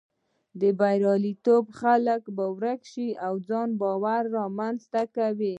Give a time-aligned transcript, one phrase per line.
[0.59, 3.09] دا بریالیتوب په خلکو کې ورک شوی
[3.47, 5.49] ځان باور رامنځته کوي.